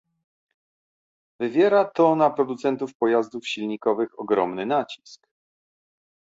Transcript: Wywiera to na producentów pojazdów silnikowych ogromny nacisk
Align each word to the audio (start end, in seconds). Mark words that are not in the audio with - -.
Wywiera 1.39 1.85
to 1.95 2.15
na 2.15 2.29
producentów 2.29 2.95
pojazdów 2.95 3.47
silnikowych 3.47 4.19
ogromny 4.19 4.65
nacisk 4.65 5.27